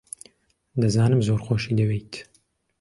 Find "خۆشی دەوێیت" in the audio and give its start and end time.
1.45-2.13